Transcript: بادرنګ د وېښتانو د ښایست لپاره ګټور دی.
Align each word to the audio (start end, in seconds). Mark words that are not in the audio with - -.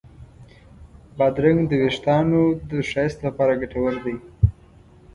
بادرنګ 1.17 1.59
د 1.67 1.71
وېښتانو 1.81 2.41
د 2.69 2.71
ښایست 2.89 3.19
لپاره 3.27 3.59
ګټور 3.61 3.93
دی. 4.03 4.15